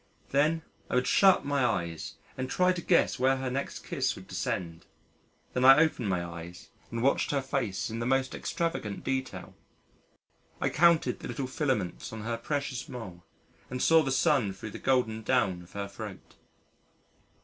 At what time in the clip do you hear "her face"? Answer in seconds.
7.29-7.87